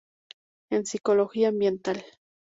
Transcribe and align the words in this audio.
En: 0.71 0.87
Psicología 0.87 1.49
ambiental. 1.49 2.03